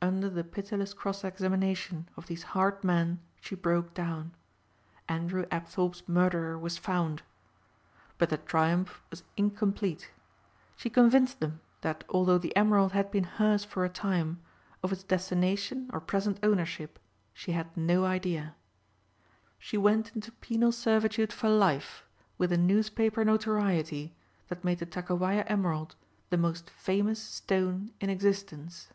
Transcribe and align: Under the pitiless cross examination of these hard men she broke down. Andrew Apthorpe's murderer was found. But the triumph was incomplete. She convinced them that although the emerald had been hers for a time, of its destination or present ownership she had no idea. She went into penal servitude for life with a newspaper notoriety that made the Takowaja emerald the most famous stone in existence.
Under 0.00 0.30
the 0.30 0.44
pitiless 0.44 0.94
cross 0.94 1.24
examination 1.24 2.08
of 2.16 2.28
these 2.28 2.44
hard 2.54 2.84
men 2.84 3.18
she 3.40 3.56
broke 3.56 3.94
down. 3.94 4.30
Andrew 5.08 5.44
Apthorpe's 5.50 6.04
murderer 6.08 6.56
was 6.56 6.78
found. 6.78 7.22
But 8.16 8.30
the 8.30 8.38
triumph 8.38 9.02
was 9.10 9.24
incomplete. 9.36 10.12
She 10.76 10.88
convinced 10.88 11.40
them 11.40 11.60
that 11.80 12.04
although 12.08 12.38
the 12.38 12.54
emerald 12.56 12.92
had 12.92 13.10
been 13.10 13.24
hers 13.24 13.64
for 13.64 13.84
a 13.84 13.88
time, 13.88 14.40
of 14.84 14.92
its 14.92 15.02
destination 15.02 15.90
or 15.92 16.00
present 16.00 16.38
ownership 16.44 17.00
she 17.34 17.50
had 17.50 17.76
no 17.76 18.04
idea. 18.04 18.54
She 19.58 19.76
went 19.76 20.14
into 20.14 20.30
penal 20.30 20.70
servitude 20.70 21.32
for 21.32 21.48
life 21.48 22.04
with 22.38 22.52
a 22.52 22.56
newspaper 22.56 23.24
notoriety 23.24 24.14
that 24.46 24.62
made 24.62 24.78
the 24.78 24.86
Takowaja 24.86 25.42
emerald 25.48 25.96
the 26.30 26.38
most 26.38 26.70
famous 26.70 27.20
stone 27.20 27.90
in 28.00 28.08
existence. 28.08 28.90